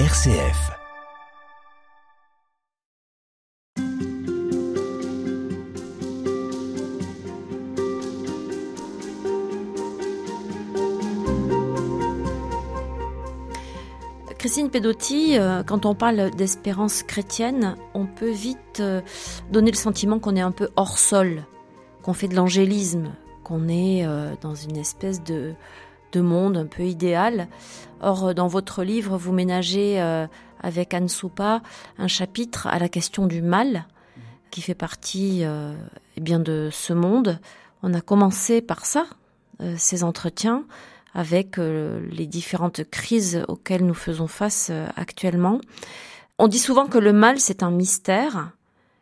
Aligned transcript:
RCF. 0.00 0.72
Christine 14.36 14.68
Pedotti, 14.68 15.38
euh, 15.38 15.62
quand 15.62 15.86
on 15.86 15.94
parle 15.94 16.32
d'espérance 16.32 17.04
chrétienne, 17.04 17.76
on 17.94 18.06
peut 18.06 18.32
vite 18.32 18.58
euh, 18.80 19.00
donner 19.52 19.70
le 19.70 19.76
sentiment 19.76 20.18
qu'on 20.18 20.34
est 20.34 20.40
un 20.40 20.50
peu 20.50 20.70
hors 20.74 20.98
sol, 20.98 21.44
qu'on 22.02 22.14
fait 22.14 22.26
de 22.26 22.34
l'angélisme, 22.34 23.12
qu'on 23.44 23.68
est 23.68 24.04
euh, 24.04 24.34
dans 24.40 24.56
une 24.56 24.76
espèce 24.76 25.22
de, 25.22 25.54
de 26.14 26.20
monde 26.20 26.56
un 26.56 26.66
peu 26.66 26.84
idéal. 26.84 27.48
Or, 28.00 28.34
dans 28.34 28.48
votre 28.48 28.84
livre, 28.84 29.16
vous 29.16 29.32
ménagez 29.32 30.00
avec 30.60 30.94
Anne 30.94 31.08
Soupa 31.08 31.62
un 31.98 32.08
chapitre 32.08 32.66
à 32.66 32.78
la 32.78 32.88
question 32.88 33.26
du 33.26 33.42
mal, 33.42 33.86
qui 34.50 34.62
fait 34.62 34.74
partie 34.74 35.42
eh 35.42 36.20
bien 36.20 36.38
de 36.40 36.68
ce 36.72 36.92
monde. 36.92 37.40
On 37.82 37.94
a 37.94 38.00
commencé 38.00 38.60
par 38.60 38.84
ça, 38.84 39.06
ces 39.76 40.04
entretiens 40.04 40.64
avec 41.14 41.58
euh, 41.58 42.04
les 42.10 42.26
différentes 42.26 42.84
crises 42.90 43.44
auxquelles 43.48 43.86
nous 43.86 43.94
faisons 43.94 44.26
face 44.26 44.68
euh, 44.70 44.86
actuellement. 44.96 45.60
On 46.38 46.48
dit 46.48 46.58
souvent 46.58 46.86
que 46.86 46.98
le 46.98 47.12
mal, 47.12 47.38
c'est 47.38 47.62
un 47.62 47.70
mystère. 47.70 48.50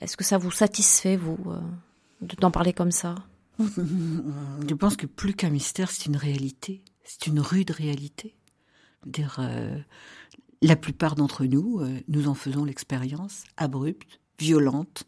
Est-ce 0.03 0.17
que 0.17 0.25
ça 0.25 0.37
vous 0.37 0.51
satisfait, 0.51 1.17
vous, 1.17 1.39
euh, 1.47 1.59
d'en 2.39 2.51
parler 2.51 2.75
comme 2.75 2.91
ça? 2.93 3.15
Je 3.59 4.75
pense 4.75 4.97
que 4.97 5.07
plus 5.07 5.33
qu'un 5.33 5.49
mystère, 5.51 5.91
c'est 5.91 6.07
une 6.07 6.17
réalité. 6.17 6.83
C'est 7.05 7.27
une 7.27 7.41
rude 7.41 7.71
réalité. 7.71 8.35
Dire, 9.05 9.41
la 10.61 10.77
plupart 10.77 11.17
d'entre 11.17 11.45
nous, 11.45 11.83
nous 12.07 12.29
en 12.29 12.35
faisons 12.35 12.65
l'expérience 12.65 13.43
abrupte, 13.57 14.21
violente, 14.39 15.07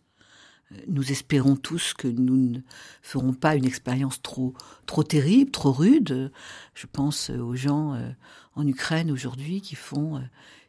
nous 0.89 1.11
espérons 1.11 1.57
tous 1.57 1.95
que 1.95 2.09
nous 2.09 2.37
ne 2.37 2.59
ferons 3.03 3.33
pas 3.33 3.57
une 3.57 3.65
expérience 3.65 4.23
trop 4.23 4.55
trop 4.87 5.03
terrible, 5.03 5.51
trop 5.51 5.73
rude. 5.73 6.33
Je 6.75 6.87
pense 6.87 7.31
aux 7.31 7.55
gens 7.55 7.95
euh, 7.95 8.11
en 8.55 8.67
Ukraine 8.67 9.11
aujourd'hui 9.11 9.61
qui 9.61 9.75
font 9.75 10.17
euh, 10.17 10.21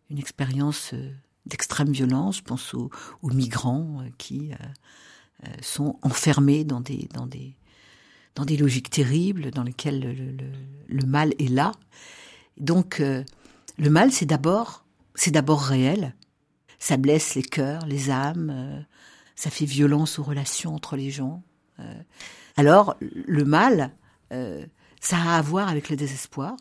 une 0.10 0.18
expérience 0.18 0.92
euh, 0.94 1.12
d'extrême 1.46 1.92
violence. 1.92 2.38
Je 2.38 2.44
pense 2.44 2.74
aux, 2.74 2.90
migrants 3.24 4.04
qui 4.18 4.52
sont 5.62 6.00
enfermés 6.02 6.64
dans 6.64 6.82
des 6.82 7.08
dans 7.14 7.28
des 7.28 7.56
dans 8.36 8.46
des 8.46 8.58
logiques 8.58 8.90
terribles 8.90 9.52
dans 9.52 9.64
lesquelles 9.64 10.00
le, 10.00 10.38
le 10.88 11.06
mal 11.06 11.34
est 11.40 11.50
là. 11.50 11.72
Donc 12.58 13.00
le 13.00 13.90
mal, 13.90 14.12
c'est 14.12 14.26
d'abord 14.26 14.86
c'est 15.16 15.32
d'abord 15.32 15.62
réel. 15.62 16.14
Ça 16.80 16.98
blesse 16.98 17.36
les 17.36 17.44
cœurs, 17.44 17.86
les 17.86 18.12
âmes 18.12 18.86
ça 19.36 19.50
fait 19.50 19.66
violence 19.66 20.18
aux 20.18 20.24
relations 20.24 20.74
entre 20.74 20.96
les 20.96 21.12
gens. 21.12 21.44
Euh, 21.80 22.02
alors, 22.56 22.96
le 23.02 23.44
mal, 23.44 23.94
euh, 24.32 24.66
ça 25.02 25.18
a 25.18 25.38
à 25.38 25.42
voir 25.42 25.68
avec 25.68 25.90
le 25.90 25.98
désespoir. 25.98 26.56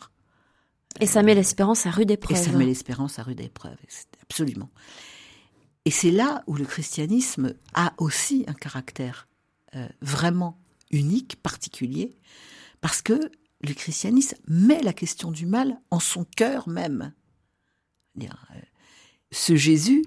Et 1.01 1.07
ça 1.07 1.23
met 1.23 1.35
l'espérance 1.35 1.87
à 1.87 1.91
rude 1.91 2.11
épreuve. 2.11 2.37
Et 2.37 2.41
ça 2.41 2.53
met 2.53 2.67
l'espérance 2.67 3.19
à 3.19 3.23
rude 3.23 3.41
épreuve, 3.41 3.77
absolument. 4.23 4.71
Et 5.85 5.91
c'est 5.91 6.11
là 6.11 6.43
où 6.47 6.55
le 6.55 6.65
christianisme 6.65 7.55
a 7.75 7.93
aussi 7.99 8.45
un 8.47 8.55
caractère 8.55 9.29
euh, 9.75 9.89
vraiment 10.01 10.59
unique, 10.91 11.37
particulier, 11.43 12.19
parce 12.81 13.03
que 13.03 13.31
le 13.61 13.75
christianisme 13.75 14.37
met 14.47 14.83
la 14.83 14.93
question 14.93 15.31
du 15.31 15.47
mal 15.47 15.81
en 15.91 16.01
son 16.01 16.25
cœur 16.25 16.69
même. 16.69 17.13
Ce 19.33 19.57
Jésus 19.57 20.05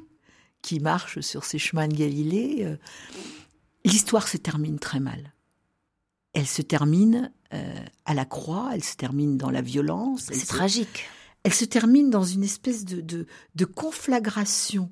qui 0.61 0.79
marche 0.79 1.19
sur 1.21 1.43
ces 1.43 1.59
chemins 1.59 1.87
de 1.87 1.95
Galilée, 1.95 2.65
euh, 2.65 2.77
l'histoire 3.83 4.27
se 4.27 4.37
termine 4.37 4.79
très 4.79 4.99
mal. 4.99 5.33
Elle 6.33 6.47
se 6.47 6.61
termine 6.61 7.31
euh, 7.53 7.85
à 8.05 8.13
la 8.13 8.25
croix, 8.25 8.71
elle 8.73 8.83
se 8.83 8.95
termine 8.95 9.37
dans 9.37 9.49
la 9.49 9.61
violence. 9.61 10.29
C'est 10.31 10.45
tragique. 10.45 11.05
Elle 11.43 11.53
se 11.53 11.65
termine 11.65 12.09
dans 12.09 12.23
une 12.23 12.43
espèce 12.43 12.85
de, 12.85 13.25
de 13.55 13.65
conflagration 13.65 14.91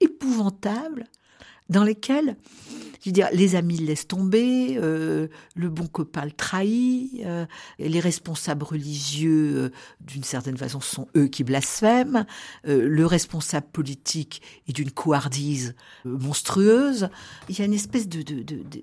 épouvantable 0.00 1.06
dans 1.68 1.84
lesquelles 1.84 2.36
je 3.00 3.08
veux 3.08 3.12
dire, 3.12 3.28
les 3.32 3.56
amis 3.56 3.78
laissent 3.78 4.06
tomber, 4.06 4.76
euh, 4.78 5.28
le 5.54 5.70
bon 5.70 5.86
copain 5.86 6.24
le 6.24 6.32
trahit, 6.32 7.22
euh, 7.24 7.46
les 7.78 8.00
responsables 8.00 8.62
religieux, 8.62 9.52
euh, 9.56 9.70
d'une 10.00 10.24
certaine 10.24 10.56
façon, 10.56 10.80
sont 10.80 11.08
eux 11.16 11.26
qui 11.26 11.44
blasphèment, 11.44 12.26
le 12.64 13.06
responsable 13.06 13.68
politique 13.72 14.42
est 14.68 14.72
d'une 14.72 14.90
couardise 14.90 15.74
monstrueuse. 16.04 17.08
Il 17.48 17.58
y 17.58 17.62
a 17.62 17.64
une 17.64 17.74
espèce 17.74 18.08
de, 18.08 18.22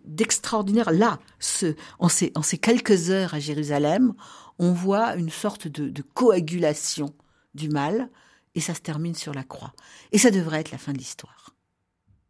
d'extraordinaire. 0.06 0.92
Là, 0.92 1.20
ce, 1.40 1.76
en, 2.00 2.10
ces, 2.10 2.32
en 2.36 2.42
ces 2.42 2.58
quelques 2.58 3.10
heures 3.10 3.34
à 3.34 3.40
Jérusalem, 3.40 4.14
on 4.60 4.72
voit 4.72 5.16
une 5.16 5.30
sorte 5.30 5.68
de, 5.68 5.90
de 5.90 6.02
coagulation 6.02 7.14
du 7.54 7.70
mal, 7.70 8.10
et 8.56 8.62
ça 8.62 8.74
se 8.74 8.82
termine 8.82 9.14
sur 9.14 9.34
la 9.34 9.44
croix. 9.44 9.74
Et 10.12 10.18
ça 10.18 10.32
devrait 10.32 10.62
être 10.62 10.72
la 10.72 10.80
fin 10.80 10.92
de 10.92 10.98
l'histoire. 10.98 11.56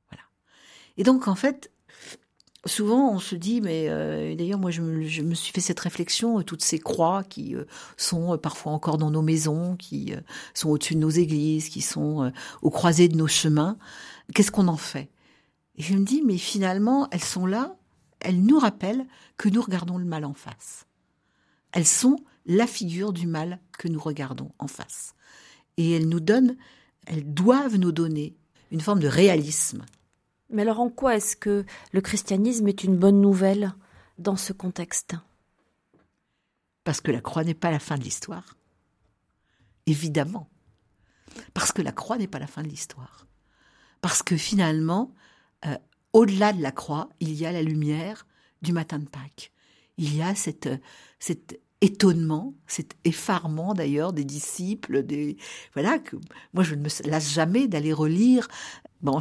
Voilà. 0.10 0.24
Et 0.98 1.04
donc, 1.04 1.28
en 1.28 1.36
fait, 1.36 1.72
souvent 2.66 3.12
on 3.12 3.20
se 3.20 3.36
dit, 3.36 3.62
mais 3.62 3.88
euh, 3.90 4.36
d'ailleurs 4.36 4.60
moi 4.60 4.72
je 4.72 4.82
me, 4.82 5.36
suis 5.36 5.54
fait 5.54 5.62
cette 5.62 5.80
réflexion, 5.80 6.40
euh, 6.40 6.44
toutes 6.44 6.64
ces 6.64 6.80
croix 6.80 7.24
qui 7.24 7.56
euh, 7.56 7.66
sont 7.98 8.38
parfois 8.38 8.72
encore 8.72 8.98
dans 8.98 9.12
nos 9.12 9.22
maisons, 9.22 9.76
qui 9.76 10.14
sont 10.54 10.70
au-dessus 10.70 10.96
de 10.96 11.00
nos 11.00 11.10
églises, 11.10 11.70
qui 11.70 11.82
sont 11.82 12.32
aux 12.62 12.70
croisées 12.70 13.08
de 13.08 13.18
nos 13.18 13.28
chemins, 13.28 13.78
qu'est-ce 14.34 14.52
qu'on 14.52 14.68
en 14.68 14.78
fait? 14.78 15.10
Et 15.76 15.84
je 15.84 15.94
me 15.94 16.04
dis, 16.04 16.22
mais 16.26 16.38
finalement 16.38 17.08
elles 17.12 17.24
sont 17.24 17.46
là, 17.46 17.76
elles 18.20 18.42
nous 18.42 18.60
rappellent 18.60 19.06
que 19.38 19.50
nous 19.50 19.62
regardons 19.62 19.98
le 19.98 20.06
mal 20.06 20.26
en 20.26 20.34
face. 20.34 20.86
Elles 21.72 21.86
sont 21.88 22.18
la 22.46 22.66
figure 22.66 23.14
du 23.14 23.28
mal 23.28 23.60
que 23.78 23.88
nous 23.88 24.00
regardons 24.00 24.52
en 24.58 24.68
face. 24.68 25.14
Et 25.76 25.92
elles 25.92 26.08
nous 26.10 26.22
donnent, 26.22 26.56
elles 27.06 27.34
doivent 27.34 27.78
nous 27.78 27.92
donner 27.92 28.36
une 28.72 28.82
forme 28.82 29.00
de 29.00 29.08
réalisme 29.08 29.86
mais 30.50 30.62
alors 30.62 30.80
en 30.80 30.90
quoi 30.90 31.16
est-ce 31.16 31.36
que 31.36 31.66
le 31.92 32.02
christianisme 32.02 32.68
est 32.68 32.84
une 32.84 32.98
bonne 32.98 33.22
nouvelle 33.22 33.74
dans 34.18 34.36
ce 34.36 34.54
contexte? 34.54 35.16
Parce 36.84 37.02
que 37.02 37.12
la 37.12 37.22
croix 37.22 37.44
n'est 37.44 37.54
pas 37.54 37.72
la 37.72 37.80
fin 37.80 37.98
de 37.98 38.04
l'histoire. 38.04 38.56
Évidemment. 39.86 40.50
Parce 41.54 41.72
que 41.72 41.82
la 41.82 41.92
croix 41.92 42.18
n'est 42.18 42.28
pas 42.28 42.40
la 42.40 42.48
fin 42.48 42.64
de 42.64 42.70
l'histoire. 42.70 43.28
Parce 44.02 44.24
que 44.24 44.38
finalement, 44.38 45.14
euh, 45.66 45.78
au-delà 46.14 46.54
de 46.54 46.62
la 46.62 46.72
croix, 46.72 47.10
il 47.20 47.34
y 47.34 47.46
a 47.46 47.52
la 47.52 47.62
lumière 47.62 48.26
du 48.62 48.72
matin 48.72 49.00
de 49.00 49.08
Pâques. 49.08 49.52
Il 49.98 50.16
y 50.16 50.22
a 50.22 50.34
cette, 50.36 50.70
cette 51.20 51.60
étonnement, 51.82 52.54
cet 52.66 52.96
effarement 53.04 53.74
d'ailleurs 53.74 54.14
des 54.14 54.26
disciples, 54.26 55.04
des 55.04 55.38
voilà 55.74 56.00
que 56.00 56.16
moi 56.54 56.64
je 56.64 56.76
ne 56.76 56.82
me 56.82 57.10
lasse 57.10 57.32
jamais 57.32 57.68
d'aller 57.68 57.94
relire. 57.94 58.48
Bon, 59.02 59.20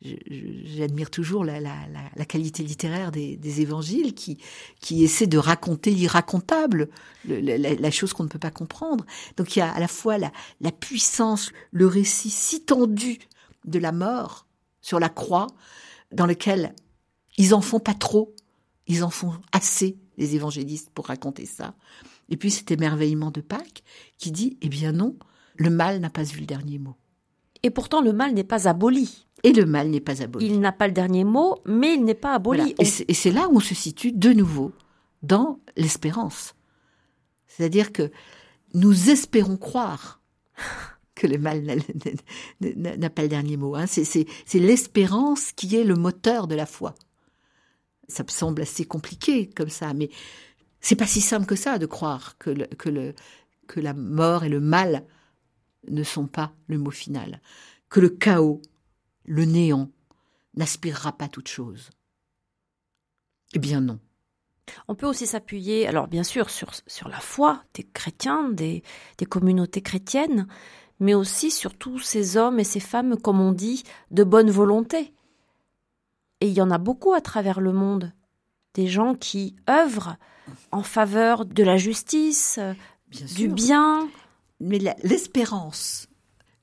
j'admire 0.00 1.10
toujours 1.10 1.44
la, 1.44 1.60
la, 1.60 1.74
la, 2.16 2.24
qualité 2.24 2.62
littéraire 2.62 3.12
des, 3.12 3.36
des, 3.36 3.60
évangiles 3.60 4.14
qui 4.14 4.38
qui 4.80 5.04
essaient 5.04 5.26
de 5.26 5.36
raconter 5.36 5.90
l'irracontable, 5.90 6.88
la, 7.26 7.58
la, 7.58 7.90
chose 7.90 8.14
qu'on 8.14 8.22
ne 8.22 8.28
peut 8.28 8.38
pas 8.38 8.50
comprendre. 8.50 9.04
Donc 9.36 9.54
il 9.54 9.58
y 9.58 9.62
a 9.62 9.70
à 9.70 9.78
la 9.78 9.88
fois 9.88 10.16
la, 10.16 10.32
la 10.62 10.72
puissance, 10.72 11.52
le 11.70 11.86
récit 11.86 12.30
si 12.30 12.64
tendu 12.64 13.18
de 13.66 13.78
la 13.78 13.92
mort 13.92 14.46
sur 14.80 14.98
la 14.98 15.10
croix, 15.10 15.48
dans 16.10 16.26
lequel 16.26 16.74
ils 17.36 17.54
en 17.54 17.60
font 17.60 17.80
pas 17.80 17.94
trop, 17.94 18.34
ils 18.86 19.04
en 19.04 19.10
font 19.10 19.34
assez 19.52 19.98
les 20.16 20.34
évangélistes 20.34 20.90
pour 20.90 21.06
raconter 21.06 21.46
ça. 21.46 21.74
Et 22.28 22.36
puis 22.36 22.50
cet 22.50 22.70
émerveillement 22.70 23.30
de 23.30 23.40
Pâques 23.40 23.82
qui 24.18 24.32
dit, 24.32 24.56
eh 24.62 24.68
bien 24.68 24.92
non, 24.92 25.16
le 25.56 25.70
mal 25.70 26.00
n'a 26.00 26.10
pas 26.10 26.24
eu 26.24 26.38
le 26.38 26.46
dernier 26.46 26.78
mot. 26.78 26.96
Et 27.62 27.70
pourtant, 27.70 28.02
le 28.02 28.12
mal 28.12 28.34
n'est 28.34 28.44
pas 28.44 28.68
aboli. 28.68 29.26
Et 29.42 29.52
le 29.52 29.66
mal 29.66 29.88
n'est 29.88 30.00
pas 30.00 30.22
aboli. 30.22 30.46
Il 30.46 30.60
n'a 30.60 30.72
pas 30.72 30.86
le 30.86 30.92
dernier 30.92 31.24
mot, 31.24 31.56
mais 31.66 31.94
il 31.94 32.04
n'est 32.04 32.14
pas 32.14 32.34
aboli. 32.34 32.74
Et 32.78 33.14
c'est 33.14 33.30
là 33.30 33.48
où 33.48 33.56
on 33.56 33.60
se 33.60 33.74
situe 33.74 34.12
de 34.12 34.32
nouveau 34.32 34.72
dans 35.22 35.60
l'espérance. 35.76 36.54
C'est-à-dire 37.46 37.92
que 37.92 38.10
nous 38.74 39.10
espérons 39.10 39.56
croire 39.56 40.20
que 41.14 41.26
le 41.26 41.38
mal 41.38 41.64
n'a 42.60 43.10
pas 43.10 43.22
le 43.22 43.28
dernier 43.28 43.56
mot. 43.56 43.74
Hein. 43.76 43.86
C'est 43.86 44.26
l'espérance 44.54 45.52
qui 45.52 45.74
est 45.76 45.84
le 45.84 45.94
moteur 45.94 46.46
de 46.46 46.54
la 46.54 46.66
foi. 46.66 46.94
Ça 48.08 48.22
me 48.22 48.28
semble 48.28 48.62
assez 48.62 48.84
compliqué 48.84 49.48
comme 49.48 49.68
ça, 49.68 49.94
mais 49.94 50.10
c'est 50.80 50.96
pas 50.96 51.06
si 51.06 51.20
simple 51.20 51.46
que 51.46 51.56
ça 51.56 51.78
de 51.78 51.86
croire 51.86 52.36
que, 52.38 52.50
que, 52.74 53.80
la 53.80 53.94
mort 53.94 54.44
et 54.44 54.48
le 54.48 54.60
mal 54.60 55.06
ne 55.88 56.02
sont 56.02 56.26
pas 56.26 56.52
le 56.66 56.78
mot 56.78 56.90
final, 56.90 57.40
que 57.88 58.00
le 58.00 58.10
chaos, 58.10 58.60
le 59.24 59.44
néant, 59.44 59.90
n'aspirera 60.54 61.16
pas 61.16 61.28
toute 61.28 61.48
chose. 61.48 61.90
Eh 63.54 63.58
bien 63.58 63.80
non, 63.80 63.98
On 64.88 64.94
peut 64.94 65.06
aussi 65.06 65.26
s'appuyer, 65.26 65.86
alors 65.86 66.08
bien 66.08 66.22
sûr, 66.22 66.50
sur, 66.50 66.72
sur 66.86 67.08
la 67.08 67.20
foi 67.20 67.62
des 67.74 67.84
chrétiens, 67.84 68.50
des, 68.50 68.82
des 69.18 69.26
communautés 69.26 69.82
chrétiennes, 69.82 70.46
mais 71.00 71.14
aussi 71.14 71.50
sur 71.50 71.76
tous 71.76 71.98
ces 71.98 72.36
hommes 72.36 72.60
et 72.60 72.64
ces 72.64 72.80
femmes, 72.80 73.16
comme 73.16 73.40
on 73.40 73.52
dit, 73.52 73.84
de 74.10 74.24
bonne 74.24 74.50
volonté. 74.50 75.12
Et 76.40 76.48
il 76.48 76.54
y 76.54 76.60
en 76.60 76.70
a 76.70 76.78
beaucoup 76.78 77.12
à 77.12 77.20
travers 77.20 77.60
le 77.60 77.72
monde, 77.72 78.12
des 78.74 78.86
gens 78.86 79.14
qui 79.14 79.56
œuvrent 79.68 80.16
en 80.72 80.82
faveur 80.82 81.44
de 81.44 81.62
la 81.62 81.76
justice, 81.76 82.58
du 83.36 83.48
bien. 83.48 84.08
Mais 84.60 84.78
l'espérance 85.02 86.08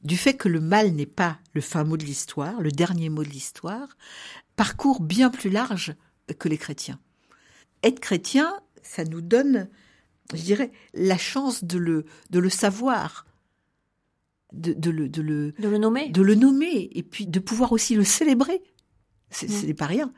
du 0.03 0.17
fait 0.17 0.33
que 0.33 0.49
le 0.49 0.61
mal 0.61 0.91
n'est 0.93 1.05
pas 1.05 1.37
le 1.53 1.61
fin 1.61 1.83
mot 1.83 1.97
de 1.97 2.05
l'histoire, 2.05 2.59
le 2.61 2.71
dernier 2.71 3.09
mot 3.09 3.23
de 3.23 3.29
l'histoire, 3.29 3.87
parcourt 4.55 5.01
bien 5.01 5.29
plus 5.29 5.49
large 5.49 5.95
que 6.39 6.49
les 6.49 6.57
chrétiens. 6.57 6.99
Être 7.83 7.99
chrétien, 7.99 8.59
ça 8.81 9.03
nous 9.03 9.21
donne, 9.21 9.69
je 10.33 10.41
dirais, 10.41 10.71
la 10.93 11.17
chance 11.17 11.63
de 11.63 11.77
le, 11.77 12.05
de 12.29 12.39
le 12.39 12.49
savoir, 12.49 13.25
de, 14.53 14.73
le, 14.89 15.07
de, 15.07 15.21
le, 15.21 15.51
de 15.59 15.69
le 15.69 15.77
nommer. 15.77 16.09
De 16.09 16.21
le 16.21 16.35
nommer, 16.35 16.89
et 16.93 17.03
puis 17.03 17.27
de 17.27 17.39
pouvoir 17.39 17.71
aussi 17.71 17.95
le 17.95 18.03
célébrer. 18.03 18.61
Ce 19.31 19.65
n'est 19.65 19.73
pas 19.73 19.85
rien. 19.85 20.13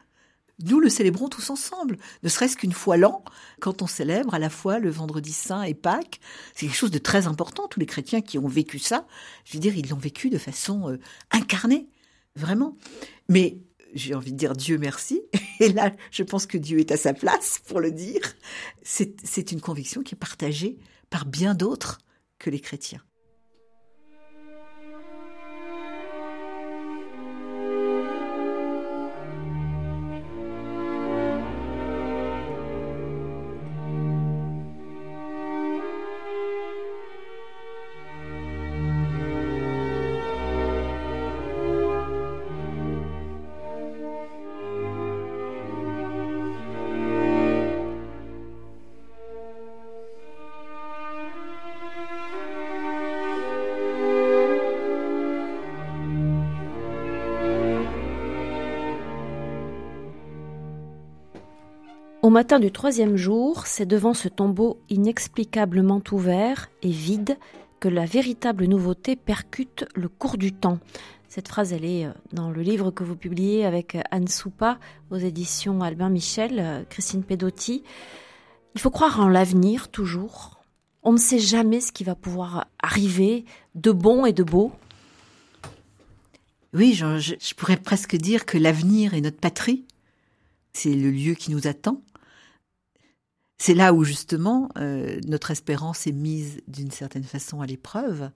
Nous 0.64 0.80
le 0.80 0.90
célébrons 0.90 1.30
tous 1.30 1.50
ensemble, 1.50 1.98
ne 2.22 2.30
serait-ce 2.30 2.56
qu'une 2.56 2.74
fois 2.74 2.96
l'an, 2.96 3.24
quand 3.60 3.82
on 3.82 3.88
célèbre 3.88 4.36
à 4.36 4.40
la 4.40 4.50
fois 4.50 4.78
le 4.80 4.92
vendredi 4.92 5.34
saint 5.34 5.64
et 5.64 5.74
Pâques. 5.74 6.20
C'est 6.54 6.68
quelque 6.68 6.76
chose 6.76 6.92
de 6.92 7.00
très 7.00 7.26
important. 7.26 7.68
Tous 7.68 7.80
les 7.80 7.88
chrétiens 7.88 8.22
qui 8.22 8.38
ont 8.38 8.48
vécu 8.48 8.78
ça, 8.78 9.08
je 9.46 9.54
veux 9.54 9.60
dire, 9.60 9.76
ils 9.76 9.90
l'ont 9.90 9.98
vécu 9.98 10.30
de 10.30 10.38
façon 10.38 10.90
euh, 10.90 11.00
incarnée, 11.32 11.88
vraiment. 12.36 12.78
Mais 13.30 13.58
j'ai 13.96 14.14
envie 14.14 14.32
de 14.32 14.38
dire 14.38 14.54
Dieu 14.54 14.78
merci. 14.78 15.22
Et 15.60 15.70
là, 15.70 15.92
je 16.12 16.24
pense 16.24 16.46
que 16.46 16.58
Dieu 16.58 16.80
est 16.80 16.92
à 16.92 16.98
sa 16.98 17.14
place 17.14 17.60
pour 17.68 17.80
le 17.80 17.92
dire. 17.92 18.22
C'est 18.84 19.52
une 19.52 19.62
conviction 19.62 20.04
qui 20.04 20.14
est 20.14 20.18
partagée 20.18 20.78
par 21.10 21.26
bien 21.26 21.56
d'autres 21.56 22.00
que 22.38 22.50
les 22.50 22.60
chrétiens. 22.60 23.02
Au 62.24 62.30
matin 62.30 62.58
du 62.58 62.72
troisième 62.72 63.18
jour, 63.18 63.68
c'est 63.68 63.86
devant 63.86 64.14
ce 64.14 64.30
tombeau 64.30 64.80
inexplicablement 64.90 66.02
ouvert 66.14 66.70
et 66.82 66.90
vide 66.90 67.38
que 67.82 67.90
la 67.90 68.06
véritable 68.06 68.64
nouveauté 68.64 69.18
percute 69.18 69.84
le 69.94 70.08
cours 70.08 70.38
du 70.38 70.54
temps. 70.54 70.80
Cette 71.28 71.50
phrase, 71.50 71.74
elle 71.74 71.84
est 71.84 72.06
euh, 72.06 72.14
dans 72.32 72.50
le 72.50 72.62
livre 72.62 72.92
que 72.92 73.04
vous 73.04 73.18
publiez 73.18 73.66
avec 73.66 73.98
Anne 74.10 74.30
Soupa 74.30 74.80
aux 75.12 75.18
éditions 75.18 75.82
Albin 75.82 76.10
Michel, 76.10 76.60
euh, 76.60 76.84
Christine 76.90 77.24
Pedotti. 77.24 77.84
Il 78.74 78.80
faut 78.80 78.90
croire 78.90 79.20
en 79.20 79.28
l'avenir 79.28 79.90
toujours. 79.90 80.64
On 81.02 81.12
ne 81.12 81.18
sait 81.18 81.40
jamais 81.40 81.82
ce 81.82 81.92
qui 81.92 82.06
va 82.06 82.16
pouvoir 82.16 82.68
arriver 82.82 83.44
de 83.76 83.92
bon 83.92 84.26
et 84.26 84.32
de 84.32 84.44
beau. 84.44 84.72
Oui, 86.74 86.94
je, 86.94 87.20
je 87.20 87.54
pourrais 87.54 87.76
presque 87.76 88.16
dire 88.16 88.46
que 88.46 88.58
l'avenir 88.58 89.14
est 89.14 89.20
notre 89.20 89.42
patrie. 89.42 89.84
C'est 90.72 90.94
le 90.94 91.12
lieu 91.12 91.34
qui 91.34 91.52
nous 91.52 91.68
attend. 91.68 92.02
C'est 93.58 93.74
là 93.74 93.94
où 93.94 94.04
justement 94.04 94.70
euh, 94.78 95.20
notre 95.28 95.52
espérance 95.52 96.08
est 96.08 96.12
mise 96.12 96.62
d'une 96.68 96.92
certaine 96.92 97.24
façon 97.24 97.62
à 97.62 97.66
l'épreuve, 97.66 98.30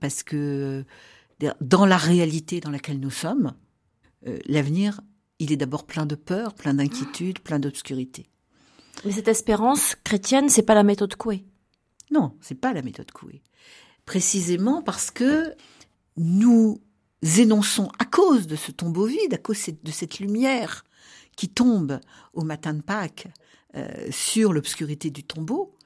parce 0.00 0.22
que 0.22 0.84
dans 1.60 1.86
la 1.86 1.96
réalité 1.96 2.60
dans 2.60 2.70
laquelle 2.70 3.00
nous 3.00 3.10
sommes, 3.10 3.54
euh, 4.26 4.38
l'avenir, 4.46 5.00
il 5.38 5.52
est 5.52 5.56
d'abord 5.56 5.86
plein 5.86 6.06
de 6.06 6.16
peur, 6.16 6.54
plein 6.54 6.74
d'inquiétude, 6.74 7.40
plein 7.40 7.58
d'obscurité. 7.58 8.28
Mais 9.04 9.12
cette 9.12 9.28
espérance 9.28 9.94
chrétienne, 10.02 10.48
c'est 10.48 10.62
pas 10.62 10.74
la 10.74 10.82
méthode 10.82 11.14
Coué. 11.14 11.44
Non, 12.10 12.36
c'est 12.40 12.56
pas 12.56 12.72
la 12.72 12.82
méthode 12.82 13.12
Coué. 13.12 13.42
Précisément 14.04 14.82
parce 14.82 15.10
que 15.10 15.54
nous 16.16 16.80
énonçons 17.36 17.90
à 17.98 18.04
cause 18.04 18.46
de 18.46 18.56
ce 18.56 18.72
tombeau 18.72 19.06
vide, 19.06 19.34
à 19.34 19.38
cause 19.38 19.66
de 19.82 19.90
cette 19.90 20.18
lumière 20.18 20.84
qui 21.36 21.48
tombe 21.48 22.00
au 22.32 22.42
matin 22.42 22.74
de 22.74 22.82
Pâques, 22.82 23.28
euh, 23.28 23.30
sur 24.10 24.52
l'obscurité 24.52 25.10
du 25.10 25.24
tombeau 25.24 25.76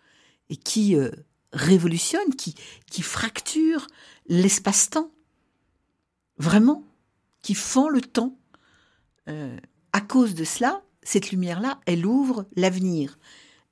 et 0.48 0.56
qui 0.56 0.96
euh, 0.96 1.10
révolutionne, 1.52 2.34
qui, 2.36 2.54
qui 2.90 3.02
fracture 3.02 3.86
l'espace-temps. 4.28 5.10
Vraiment, 6.38 6.84
qui 7.42 7.54
fend 7.54 7.88
le 7.88 8.00
temps. 8.00 8.38
Euh, 9.28 9.56
à 9.92 10.00
cause 10.00 10.34
de 10.34 10.44
cela, 10.44 10.82
cette 11.02 11.30
lumière-là, 11.30 11.80
elle 11.86 12.06
ouvre 12.06 12.46
l'avenir. 12.56 13.18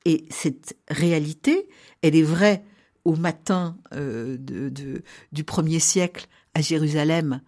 Et 0.04 0.24
cette 0.30 0.76
réalité, 0.88 1.68
elle 2.02 2.16
est 2.16 2.22
vraie 2.22 2.64
au 3.04 3.16
matin 3.16 3.78
de, 3.92 5.02
du 5.32 5.44
premier 5.44 5.78
siècle 5.78 6.26
à 6.54 6.60
Jérusalem, 6.60 7.40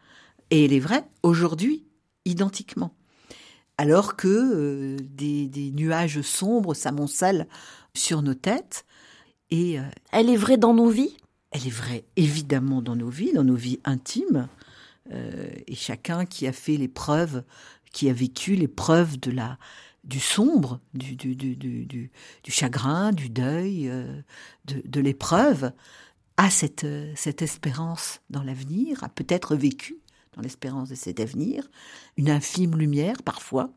et 0.50 0.64
elle 0.64 0.72
est 0.72 0.80
vraie 0.80 1.04
aujourd'hui, 1.22 1.86
identiquement 2.24 2.94
alors 3.78 4.16
que 4.16 4.28
euh, 4.28 4.96
des, 5.00 5.70
nuages 5.72 6.20
sombres 6.22 6.74
s'amoncellent 6.74 7.48
sur 7.94 8.22
nos 8.22 8.34
têtes. 8.34 8.84
Et 9.50 9.78
euh, 9.78 9.82
elle 10.12 10.30
est 10.30 10.36
vraie 10.36 10.56
dans 10.56 10.74
nos 10.74 10.88
vies? 10.88 11.16
Elle 11.50 11.66
est 11.66 11.70
vraie 11.70 12.04
évidemment 12.16 12.80
dans 12.80 12.96
nos 12.96 13.08
vies, 13.08 13.32
dans 13.32 13.44
nos 13.44 13.56
vies 13.56 13.80
intimes. 13.84 14.48
Euh, 15.12 15.50
et 15.66 15.74
chacun 15.74 16.24
qui 16.24 16.46
a 16.46 16.52
fait 16.52 16.76
l'épreuve, 16.76 17.44
qui 17.92 18.08
a 18.08 18.12
vécu 18.12 18.54
l'épreuve 18.54 19.18
de 19.18 19.30
la 19.30 19.58
du 20.04 20.18
sombre, 20.18 20.80
du, 20.94 21.14
du, 21.14 21.36
du, 21.36 21.54
du, 21.54 22.10
chagrin, 22.48 23.12
du 23.12 23.28
deuil, 23.28 23.88
de, 24.64 24.82
de 24.84 25.00
l'épreuve, 25.00 25.70
a 26.36 26.50
cette, 26.50 26.84
cette 27.14 27.40
espérance 27.40 28.20
dans 28.28 28.42
l'avenir, 28.42 29.04
a 29.04 29.08
peut-être 29.08 29.54
vécu 29.54 30.01
dans 30.34 30.42
l'espérance 30.42 30.88
de 30.88 30.94
cet 30.94 31.20
avenir, 31.20 31.70
une 32.16 32.30
infime 32.30 32.76
lumière 32.76 33.22
parfois, 33.22 33.72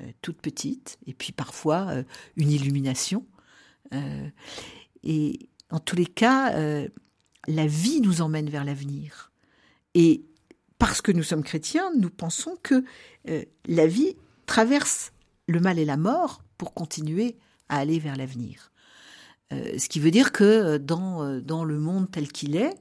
euh, 0.00 0.06
toute 0.22 0.40
petite, 0.40 0.98
et 1.06 1.12
puis 1.12 1.32
parfois 1.32 1.88
euh, 1.90 2.02
une 2.36 2.50
illumination. 2.50 3.26
Euh, 3.92 4.28
et 5.02 5.48
en 5.70 5.80
tous 5.80 5.96
les 5.96 6.06
cas, 6.06 6.52
la 7.48 7.66
vie 7.66 8.00
nous 8.02 8.20
emmène 8.20 8.48
vers 8.50 8.64
l'avenir. 8.64 9.32
Et 9.94 10.24
parce 10.78 11.00
que 11.00 11.12
nous 11.12 11.22
sommes 11.22 11.42
chrétiens, 11.42 11.90
nous 11.96 12.10
pensons 12.10 12.56
que 12.62 12.84
la 13.66 13.86
vie 13.86 14.16
traverse 14.44 15.12
le 15.48 15.60
mal 15.60 15.78
et 15.78 15.86
la 15.86 15.96
mort 15.96 16.44
pour 16.58 16.74
continuer 16.74 17.38
à 17.70 17.78
aller 17.78 17.98
vers 17.98 18.16
l'avenir. 18.16 18.70
ce 19.50 19.88
qui 19.88 19.98
veut 19.98 20.10
dire 20.10 20.30
que 20.30 20.76
dans, 20.76 21.40
dans 21.40 21.64
le 21.64 21.78
monde 21.78 22.10
tel 22.10 22.30
qu'il 22.30 22.54
est, 22.54 22.74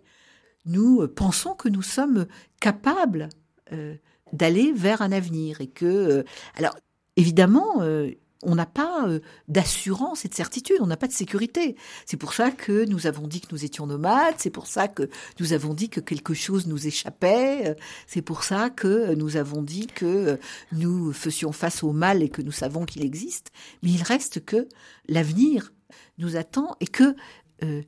nous 0.65 1.07
pensons 1.07 1.55
que 1.55 1.69
nous 1.69 1.81
sommes 1.81 2.27
capables 2.59 3.29
euh, 3.73 3.95
d'aller 4.33 4.71
vers 4.71 5.01
un 5.01 5.11
avenir 5.11 5.59
et 5.59 5.67
que 5.67 5.85
euh, 5.85 6.23
alors 6.55 6.75
évidemment 7.17 7.81
euh, 7.81 8.11
on 8.43 8.55
n'a 8.55 8.65
pas 8.65 9.07
d'assurance 9.47 10.25
et 10.25 10.27
de 10.27 10.33
certitude, 10.33 10.77
on 10.79 10.87
n'a 10.87 10.97
pas 10.97 11.07
de 11.07 11.13
sécurité. 11.13 11.75
C'est 12.07 12.17
pour 12.17 12.33
ça 12.33 12.49
que 12.49 12.85
nous 12.85 13.05
avons 13.05 13.27
dit 13.27 13.39
que 13.39 13.49
nous 13.51 13.65
étions 13.65 13.85
nomades, 13.85 14.33
c'est 14.39 14.49
pour 14.49 14.65
ça 14.65 14.87
que 14.87 15.09
nous 15.39 15.53
avons 15.53 15.75
dit 15.75 15.89
que 15.89 15.99
quelque 15.99 16.33
chose 16.33 16.65
nous 16.65 16.87
échappait, 16.87 17.75
c'est 18.07 18.23
pour 18.23 18.43
ça 18.43 18.71
que 18.71 19.13
nous 19.13 19.37
avons 19.37 19.61
dit 19.61 19.85
que 19.85 20.39
nous 20.71 21.13
faisions 21.13 21.51
face 21.51 21.83
au 21.83 21.91
mal 21.91 22.23
et 22.23 22.29
que 22.29 22.41
nous 22.41 22.51
savons 22.51 22.85
qu'il 22.85 23.03
existe. 23.03 23.51
Mais 23.83 23.91
il 23.91 24.01
reste 24.01 24.43
que 24.43 24.67
l'avenir 25.07 25.71
nous 26.17 26.35
attend 26.35 26.75
et 26.79 26.87
que 26.87 27.15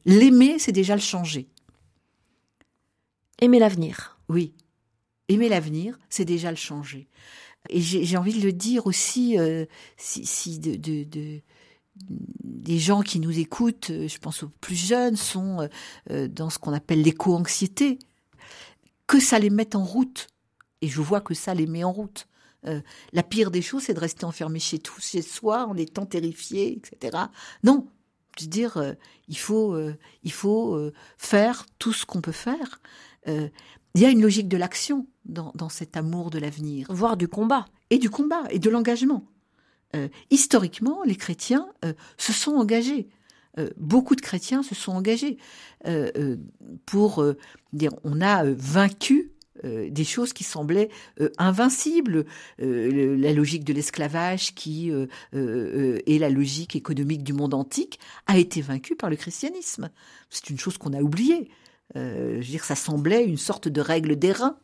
l'aimer, 0.06 0.60
c'est 0.60 0.72
déjà 0.72 0.94
le 0.94 1.02
changer. 1.02 1.50
Aimer 3.40 3.60
l'avenir. 3.60 4.20
Oui. 4.30 4.54
Aimer 5.30 5.50
l'avenir, 5.50 5.98
c'est 6.10 6.26
déjà 6.26 6.52
le 6.52 6.58
changer. 6.58 7.08
Et 7.70 7.80
j'ai 7.82 8.18
envie 8.18 8.38
de 8.38 8.46
le 8.46 8.52
dire 8.52 8.88
aussi, 8.88 9.40
euh, 9.40 9.66
si, 9.96 10.60
de, 10.60 10.76
de, 10.76 11.42
des 11.96 12.78
gens 12.78 13.02
qui 13.02 13.22
nous 13.22 13.40
écoutent, 13.40 13.90
euh, 13.90 14.08
je 14.10 14.18
pense 14.18 14.44
aux 14.44 14.50
plus 14.60 14.76
jeunes, 14.76 15.16
sont 15.16 15.68
euh, 16.12 16.28
dans 16.28 16.50
ce 16.50 16.60
qu'on 16.60 16.74
appelle 16.74 17.02
l'éco-anxiété, 17.02 18.00
que 19.08 19.22
ça 19.22 19.40
les 19.40 19.50
mette 19.50 19.76
en 19.76 19.86
route. 19.86 20.28
Et 20.82 20.90
je 20.90 21.00
vois 21.00 21.22
que 21.22 21.34
ça 21.34 21.54
les 21.54 21.68
met 21.68 21.86
en 21.86 21.94
route. 21.94 22.28
la 23.14 23.24
pire 23.24 23.52
des 23.52 23.62
choses, 23.62 23.84
c'est 23.84 23.94
de 23.94 24.00
rester 24.00 24.26
enfermé 24.26 24.60
chez, 24.60 24.80
tout, 24.80 25.00
chez 25.00 25.22
soi 25.22 25.66
en 25.66 25.78
étant 25.78 26.06
terrifié, 26.06 26.78
etc. 26.78 27.18
Non, 27.64 27.88
je 28.38 28.46
veux 28.46 28.50
dire, 28.50 28.96
il 29.28 29.38
faut, 29.38 29.78
il 30.24 30.32
faut 30.32 30.92
faire 31.18 31.66
tout 31.80 31.94
ce 31.94 32.06
qu'on 32.06 32.22
peut 32.22 32.32
faire. 32.32 32.82
il 33.28 33.52
y 33.96 34.06
a 34.06 34.10
une 34.10 34.22
logique 34.22 34.48
de 34.48 34.58
l'action 34.58 35.08
dans, 35.26 35.52
dans, 35.56 35.70
cet 35.70 35.98
amour 35.98 36.30
de 36.30 36.40
l'avenir. 36.40 36.88
Voire 36.90 37.18
du 37.18 37.28
combat. 37.28 37.66
Et 37.90 37.98
du 37.98 38.10
combat, 38.10 38.44
et 38.50 38.60
de 38.60 38.70
l'engagement. 38.70 39.26
historiquement, 40.32 41.04
les 41.04 41.16
chrétiens 41.16 41.68
se 42.18 42.34
sont 42.34 42.54
engagés. 42.54 43.08
Euh, 43.60 43.70
beaucoup 43.78 44.16
de 44.16 44.22
chrétiens 44.22 44.64
se 44.64 44.74
sont 44.74 44.94
engagés 44.94 45.38
euh, 45.86 46.10
euh, 46.18 46.38
pour 46.88 47.24
dire 47.72 47.92
on 48.04 48.20
a 48.22 48.44
vaincu 48.46 49.32
des 49.64 50.04
choses 50.04 50.34
qui 50.34 50.44
semblaient 50.44 50.90
invincibles. 51.38 52.26
la 52.60 53.34
logique 53.34 53.64
de 53.64 53.74
l'esclavage, 53.74 54.54
qui 54.56 54.92
est 55.34 56.20
la 56.20 56.30
logique 56.30 56.76
économique 56.76 57.24
du 57.24 57.34
monde 57.34 57.54
antique, 57.54 58.00
a 58.28 58.38
été 58.38 58.62
vaincue 58.62 58.96
par 58.96 59.10
le 59.10 59.16
christianisme. 59.16 59.90
C'est 60.30 60.50
une 60.50 60.60
chose 60.60 60.78
qu'on 60.78 60.94
a 60.94 61.02
oubliée. 61.02 61.50
je 61.96 62.42
dire, 62.42 62.64
ça 62.64 62.76
semblait 62.76 63.26
une 63.26 63.38
sorte 63.38 63.68
de 63.68 63.82
règle 63.82 64.16
d'airain. 64.16 64.58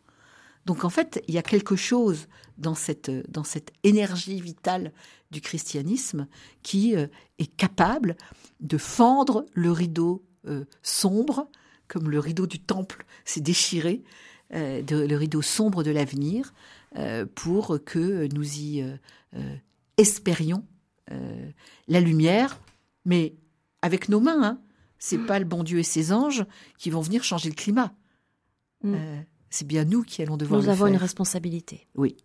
Donc 0.66 0.84
en 0.84 0.90
fait, 0.90 1.24
il 1.28 1.34
y 1.34 1.38
a 1.38 1.42
quelque 1.44 1.76
chose 1.76 2.28
dans 2.60 2.76
cette, 2.76 3.10
dans 3.32 3.44
cette 3.44 3.72
énergie 3.84 4.40
vitale 4.42 4.92
du 5.32 5.42
christianisme 5.42 6.28
qui 6.64 6.96
euh, 6.96 7.08
est 7.38 7.56
capable 7.56 8.16
de 8.60 8.78
fendre 8.78 9.46
le 9.54 9.72
rideau 9.72 10.24
euh, 10.48 10.66
sombre, 10.82 11.50
comme 11.88 12.10
le 12.10 12.20
rideau 12.20 12.46
du 12.46 12.60
temple 12.60 13.06
s'est 13.26 13.42
déchiré, 13.42 14.04
euh, 14.54 14.82
le 14.90 15.16
rideau 15.16 15.42
sombre 15.42 15.84
de 15.84 15.92
l'avenir, 15.92 16.54
pour 17.36 17.80
que 17.86 18.28
nous 18.34 18.58
y 18.58 18.84
espérions 19.98 20.66
la 21.88 22.02
lumière, 22.02 22.60
mais 23.06 23.36
avec 23.82 24.10
nos 24.10 24.20
mains. 24.20 24.44
Hein. 24.44 24.62
C'est 24.98 25.20
pas 25.20 25.40
le 25.40 25.46
bon 25.46 25.64
Dieu 25.64 25.80
et 25.80 25.84
ses 25.84 26.12
anges 26.12 26.46
qui 26.78 26.90
vont 26.90 27.02
venir 27.02 27.24
changer 27.24 27.50
le 27.50 27.56
climat. 27.56 27.94
Mm. 28.82 28.96
c'est 29.50 29.68
bien 29.68 29.84
nous 29.84 30.04
qui 30.04 30.22
allons 30.22 30.38
devoir. 30.38 30.62
Nous 30.62 30.70
avons 30.70 30.88
une 30.88 30.96
responsabilité. 30.96 31.86
Oui. 31.96 32.16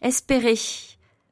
Espérer, 0.00 0.54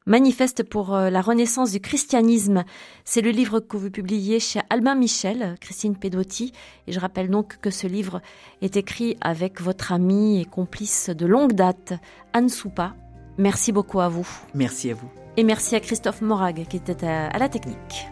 Manifeste 0.06 0.62
pour 0.62 0.94
euh, 0.94 1.10
la 1.10 1.20
renaissance 1.20 1.72
du 1.72 1.80
christianisme. 1.80 2.64
C'est 3.04 3.22
le 3.22 3.30
livre 3.30 3.58
que 3.58 3.76
vous 3.76 3.90
publiez 3.90 4.38
chez 4.38 4.60
Albin 4.70 4.94
Michel, 4.94 5.56
Christine 5.60 5.96
Pedotti. 5.96 6.52
Et 6.86 6.92
je 6.92 7.00
rappelle 7.00 7.28
donc 7.28 7.58
que 7.60 7.70
ce 7.70 7.88
livre 7.88 8.22
est 8.62 8.76
écrit 8.76 9.16
avec 9.20 9.60
votre 9.60 9.92
amie 9.92 10.40
et 10.40 10.44
complice 10.44 11.10
de 11.10 11.26
longue 11.26 11.54
date, 11.54 11.94
Anne 12.32 12.48
Soupa. 12.48 12.94
Merci 13.36 13.72
beaucoup 13.72 13.98
à 13.98 14.08
vous. 14.08 14.28
Merci 14.54 14.92
à 14.92 14.94
vous. 14.94 15.10
Et 15.36 15.42
merci 15.42 15.74
à 15.74 15.80
Christophe 15.80 16.22
Morag 16.22 16.66
qui 16.68 16.76
était 16.76 17.04
à 17.04 17.36
la 17.38 17.48
technique. 17.48 18.06